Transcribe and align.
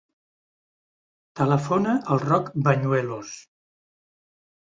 Telefona 1.41 1.93
al 2.15 2.23
Roc 2.23 2.49
Bañuelos. 2.69 3.37